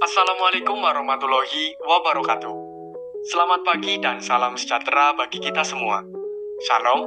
[0.00, 2.56] Assalamualaikum warahmatullahi wabarakatuh.
[3.28, 6.00] Selamat pagi dan salam sejahtera bagi kita semua.
[6.64, 7.04] Shalom,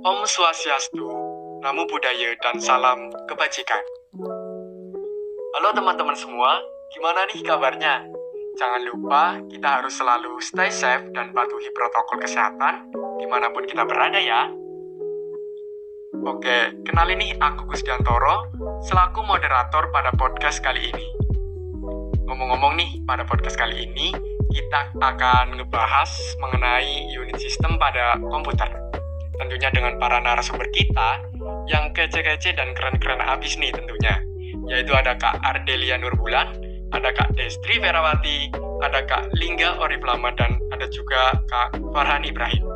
[0.00, 1.04] Om Swastiastu,
[1.60, 3.84] Namo Buddhaya, dan salam kebajikan.
[5.60, 6.56] Halo teman-teman semua,
[6.96, 8.08] gimana nih kabarnya?
[8.56, 12.88] Jangan lupa kita harus selalu stay safe dan patuhi protokol kesehatan
[13.20, 14.48] di mana pun kita berada ya.
[16.24, 18.48] Oke, kenalin nih aku Gusdiantoro,
[18.88, 21.15] selaku moderator pada podcast kali ini.
[22.36, 24.12] Ngomong-ngomong nih, pada podcast kali ini
[24.52, 28.68] kita akan ngebahas mengenai unit sistem pada komputer.
[29.40, 31.16] Tentunya dengan para narasumber kita
[31.64, 34.20] yang kece-kece dan keren-keren abis nih tentunya.
[34.68, 36.52] Yaitu ada Kak Ardelia Nurbulan,
[36.92, 38.52] ada Kak Destri Verawati,
[38.84, 42.68] ada Kak Lingga Oriflama, dan ada juga Kak Farhan Ibrahim.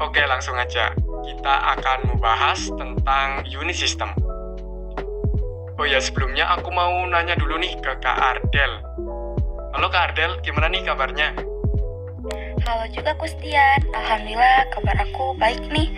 [0.00, 0.96] Oke, langsung aja.
[1.28, 4.16] Kita akan membahas tentang unit system.
[5.80, 8.84] Oh ya, sebelumnya aku mau nanya dulu nih ke Kak Ardel.
[9.72, 11.32] Halo Kak Ardel, gimana nih kabarnya?
[12.68, 15.88] Halo juga Kustian, Alhamdulillah kabar aku baik nih.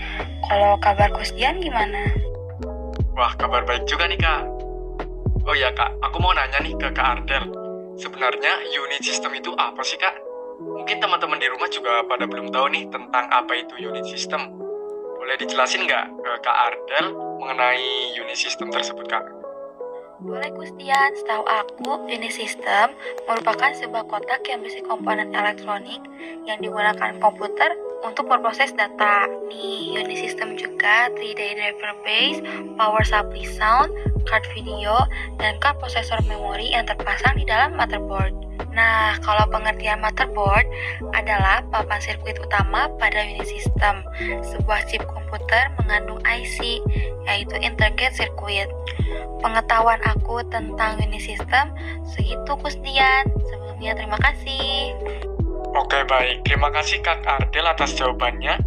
[0.47, 2.15] Kalau kabar Kustian gimana?
[3.19, 4.47] Wah, kabar baik juga nih Kak.
[5.51, 7.51] Oh ya Kak, aku mau nanya nih ke Kak Ardel.
[7.99, 10.15] Sebenarnya unit system itu apa sih Kak?
[10.63, 14.47] Mungkin teman-teman di rumah juga pada belum tahu nih tentang apa itu unit system.
[15.19, 19.42] Boleh dijelasin nggak ke Kak Ardel mengenai unit system tersebut Kak?
[20.23, 22.95] Boleh Gustian, setahu aku, unit system
[23.27, 25.99] merupakan sebuah kotak yang berisi komponen elektronik
[26.47, 27.75] yang digunakan komputer
[28.07, 29.27] untuk memproses data.
[29.51, 32.39] Nih, unit system juga 3D driver base,
[32.79, 33.91] power supply sound,
[34.31, 34.95] card video,
[35.43, 38.52] dan card processor memori yang terpasang di dalam motherboard.
[38.73, 40.65] Nah, kalau pengertian motherboard
[41.13, 44.01] adalah papan sirkuit utama pada unit system.
[44.41, 46.81] Sebuah chip komputer mengandung IC,
[47.29, 48.69] yaitu integrated circuit.
[49.45, 51.73] Pengetahuan aku tentang unit system
[52.09, 53.29] segitu Kusdian.
[53.49, 54.97] Sebelumnya terima kasih.
[55.73, 58.61] Oke baik, terima kasih Kak Ardel atas jawabannya.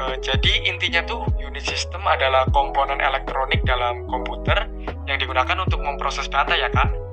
[0.00, 4.64] E, jadi intinya tuh unit system adalah komponen elektronik dalam komputer
[5.04, 7.09] yang digunakan untuk memproses data ya Kak.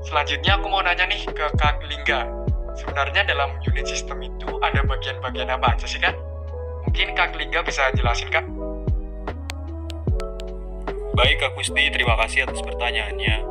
[0.00, 2.24] Selanjutnya aku mau nanya nih ke Kak Lingga.
[2.72, 6.16] Sebenarnya dalam unit system itu ada bagian-bagian apa aja sih Kak?
[6.88, 8.46] Mungkin Kak Lingga bisa jelasin Kak?
[11.12, 13.44] Baik Kak Gusti, terima kasih atas pertanyaannya.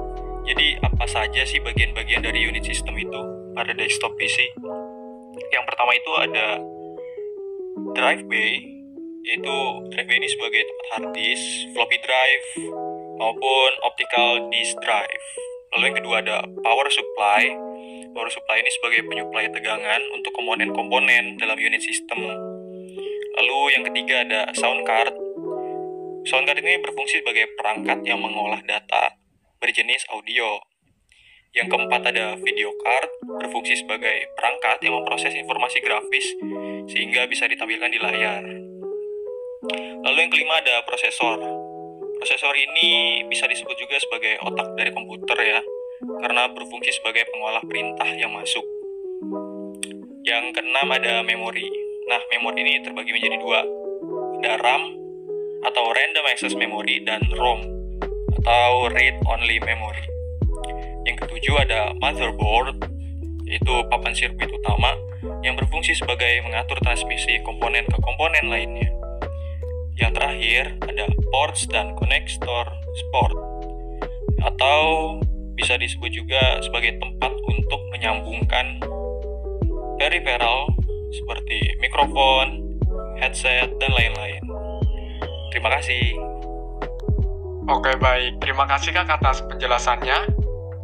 [0.49, 3.21] Jadi apa saja sih bagian-bagian dari unit system itu
[3.53, 4.49] pada desktop PC?
[5.53, 6.47] Yang pertama itu ada
[7.93, 8.57] drive bay,
[9.21, 9.57] yaitu
[9.93, 11.45] drive bay ini sebagai tempat hard disk,
[11.77, 12.45] floppy drive,
[13.21, 15.25] maupun optical disk drive.
[15.75, 17.53] Lalu yang kedua ada power supply.
[18.09, 22.25] Power supply ini sebagai penyuplai tegangan untuk komponen-komponen dalam unit system.
[23.38, 25.13] Lalu yang ketiga ada sound card.
[26.25, 29.13] Sound card ini berfungsi sebagai perangkat yang mengolah data
[29.62, 30.57] berjenis audio.
[31.50, 33.09] Yang keempat ada video card,
[33.41, 36.28] berfungsi sebagai perangkat yang memproses informasi grafis
[36.90, 38.44] sehingga bisa ditampilkan di layar.
[40.06, 41.69] Lalu yang kelima ada prosesor.
[42.19, 45.63] Prosesor ini bisa disebut juga sebagai otak dari komputer ya,
[46.19, 48.68] karena berfungsi sebagai pengolah perintah yang masuk.
[50.28, 51.63] Yang keenam ada memori.
[52.12, 53.63] Nah, memori ini terbagi menjadi dua.
[54.44, 54.84] Ada RAM
[55.63, 57.63] atau Random Access Memory dan ROM
[58.44, 60.03] atau Read Only Memory.
[61.07, 62.84] Yang ketujuh ada motherboard,
[63.47, 64.91] yaitu papan sirkuit utama
[65.40, 68.98] yang berfungsi sebagai mengatur transmisi komponen ke komponen lainnya.
[69.99, 72.65] Yang terakhir ada ports dan connector
[72.95, 73.35] sport
[74.39, 75.19] atau
[75.59, 78.79] bisa disebut juga sebagai tempat untuk menyambungkan
[79.99, 80.71] peripheral
[81.11, 82.79] seperti mikrofon,
[83.19, 84.39] headset, dan lain-lain.
[85.51, 86.15] Terima kasih.
[87.69, 90.31] Oke baik, terima kasih kak atas penjelasannya.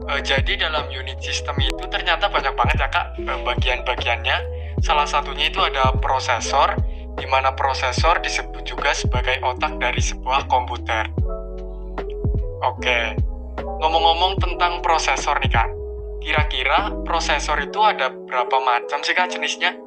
[0.06, 4.38] E, jadi dalam unit system itu ternyata banyak banget ya kak bagian-bagiannya.
[4.84, 6.78] Salah satunya itu ada prosesor,
[7.16, 11.10] di mana prosesor disebut juga sebagai otak dari sebuah komputer.
[12.66, 13.16] Oke,
[13.62, 15.70] ngomong-ngomong tentang prosesor nih kak,
[16.20, 19.86] kira-kira prosesor itu ada berapa macam sih kak jenisnya?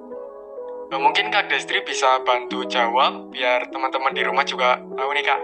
[0.88, 5.40] Eh, mungkin Kak Destri bisa bantu jawab biar teman-teman di rumah juga tahu nih kak.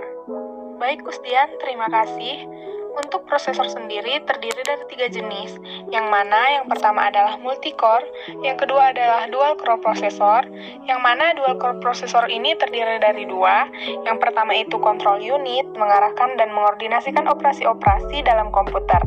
[0.81, 2.49] Baik Kustian, terima kasih.
[2.95, 5.59] Untuk prosesor sendiri terdiri dari tiga jenis,
[5.91, 8.07] yang mana yang pertama adalah multicore,
[8.47, 10.47] yang kedua adalah dual core prosesor,
[10.87, 13.67] yang mana dual core prosesor ini terdiri dari dua,
[14.07, 19.03] yang pertama itu control unit, mengarahkan dan mengordinasikan operasi-operasi dalam komputer.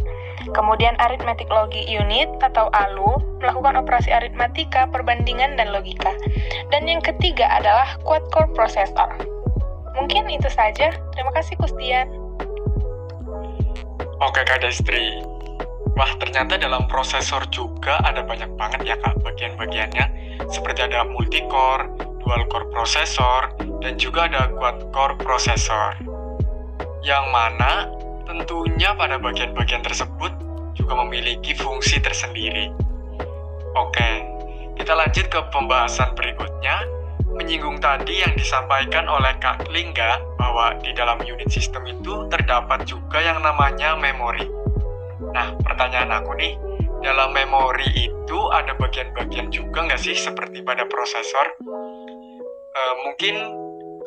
[0.51, 6.11] Kemudian arithmetic logic unit atau ALU, melakukan operasi aritmatika, perbandingan, dan logika.
[6.75, 9.15] Dan yang ketiga adalah quad core processor.
[9.95, 10.93] Mungkin itu saja.
[11.15, 12.26] Terima kasih Kustian.
[14.17, 15.21] Oke Kak Destri.
[15.93, 20.05] Wah, ternyata dalam prosesor juga ada banyak banget ya Kak bagian-bagiannya.
[20.49, 21.85] Seperti ada multi-core,
[22.25, 26.01] dual-core prosesor, dan juga ada quad-core prosesor.
[27.05, 27.93] Yang mana
[28.25, 30.33] tentunya pada bagian-bagian tersebut
[30.73, 32.73] juga memiliki fungsi tersendiri.
[33.77, 34.09] Oke,
[34.81, 36.89] kita lanjut ke pembahasan berikutnya,
[37.37, 40.17] menyinggung tadi yang disampaikan oleh Kak Lingga
[40.57, 44.41] bahwa di dalam unit sistem itu terdapat juga yang namanya memori.
[45.29, 46.57] Nah, pertanyaan aku nih,
[47.05, 51.61] dalam memori itu ada bagian-bagian juga nggak sih seperti pada prosesor?
[52.73, 53.37] E, mungkin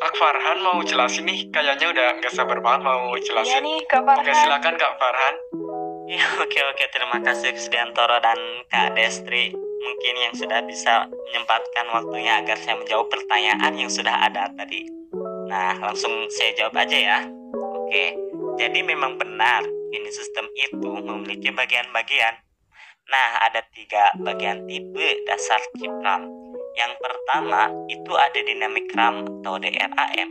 [0.03, 3.63] Kak Farhan mau jelasin nih, kayaknya udah nggak sabar banget mau Iya jelasin.
[3.63, 4.27] nih, Kak Farhan.
[4.27, 5.35] Oke, silakan Kak Farhan.
[6.11, 12.43] Ya, oke oke terima kasih Kusdiantoro dan Kak Destri mungkin yang sudah bisa menyempatkan waktunya
[12.43, 15.00] agar saya menjawab pertanyaan yang sudah ada tadi.
[15.51, 17.19] Nah, langsung saya jawab aja ya.
[17.59, 18.15] Oke,
[18.55, 22.39] jadi memang benar ini sistem itu memiliki bagian-bagian.
[23.11, 26.31] Nah, ada tiga bagian tipe dasar chip RAM.
[26.79, 30.31] Yang pertama itu ada dynamic RAM atau DRAM.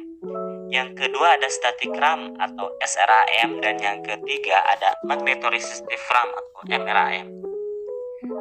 [0.72, 7.28] Yang kedua ada static RAM atau SRAM dan yang ketiga ada magnetoresistive RAM atau MRAM.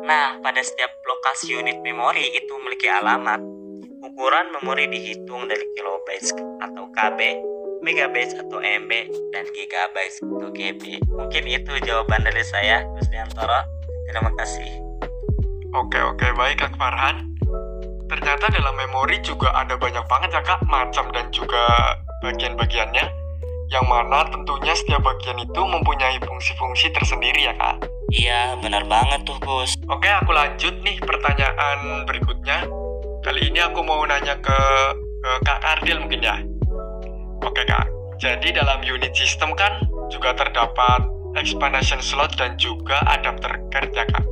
[0.07, 3.58] Nah, pada setiap lokasi unit memori itu memiliki alamat.
[4.19, 7.39] Ukuran memori dihitung dari kilobytes atau KB,
[7.87, 8.91] megabytes atau MB,
[9.31, 10.99] dan gigabytes atau GB.
[11.07, 13.63] Mungkin itu jawaban dari saya, Kusdiantoro.
[14.11, 14.75] Terima kasih.
[15.71, 17.31] Oke oke baik Kak Farhan.
[18.11, 21.95] Ternyata dalam memori juga ada banyak banget ya Kak macam dan juga
[22.27, 23.07] bagian-bagiannya.
[23.71, 27.87] Yang mana tentunya setiap bagian itu mempunyai fungsi-fungsi tersendiri ya Kak.
[28.11, 29.79] Iya, benar banget tuh, Gus.
[29.87, 32.88] Oke aku lanjut nih pertanyaan berikutnya.
[33.29, 34.59] Kali ini aku mau nanya ke,
[35.21, 36.41] ke Kak Ardil mungkin ya.
[37.45, 37.85] Oke Kak,
[38.17, 41.05] jadi dalam unit system kan juga terdapat
[41.37, 44.25] explanation slot dan juga adapter card ya Kak.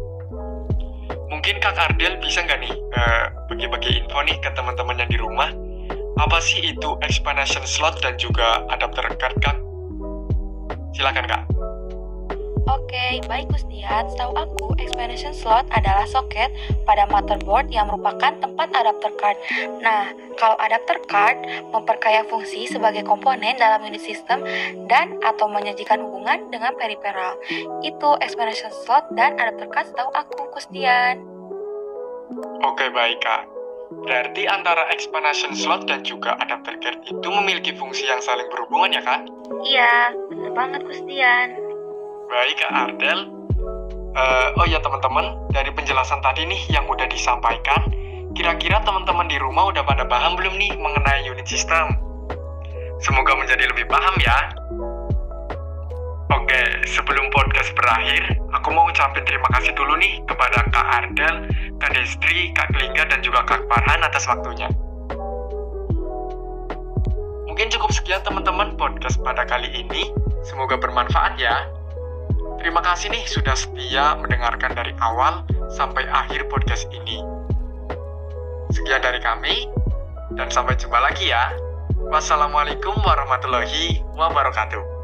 [1.29, 5.53] Mungkin Kak Ardil bisa nggak nih eh, bagi-bagi info nih ke teman-teman yang di rumah
[6.17, 9.61] apa sih itu explanation slot dan juga adapter card Kak?
[10.97, 11.45] Silakan Kak.
[12.67, 14.11] Oke, baik Gustian.
[14.11, 16.51] Setahu aku, explanation slot adalah soket
[16.83, 19.39] pada motherboard yang merupakan tempat adapter card.
[19.79, 21.39] Nah, kalau adapter card
[21.71, 24.43] memperkaya fungsi sebagai komponen dalam unit sistem
[24.91, 27.39] dan atau menyajikan hubungan dengan periferal.
[27.87, 31.23] Itu explanation slot dan adapter card setahu aku, Gustian.
[32.67, 33.47] Oke baik kak.
[33.87, 39.03] Berarti antara explanation slot dan juga adapter card itu memiliki fungsi yang saling berhubungan ya
[39.07, 39.23] kak?
[39.63, 41.66] Iya, bener banget Gustian.
[42.27, 43.21] Baik kak Ardel.
[44.17, 47.87] Eh, oh ya teman-teman, dari penjelasan tadi nih yang udah disampaikan,
[48.35, 51.95] kira-kira teman-teman di rumah udah pada paham belum nih mengenai unit system?
[52.99, 54.39] Semoga menjadi lebih paham ya.
[56.35, 61.47] Oke, sebelum podcast berakhir, aku mau ucapin terima kasih dulu nih kepada Kak Ardel,
[61.79, 64.67] Kak Destri, Kak Lingga, dan juga Kak Farhan atas waktunya.
[67.47, 70.11] Mungkin cukup sekian teman-teman podcast pada kali ini.
[70.43, 71.76] Semoga bermanfaat ya.
[72.61, 77.21] Terima kasih nih sudah setia mendengarkan dari awal sampai akhir podcast ini.
[78.73, 79.69] Sekian dari kami,
[80.35, 81.55] dan sampai jumpa lagi ya.
[82.11, 84.96] Wassalamualaikum warahmatullahi wabarakatuh.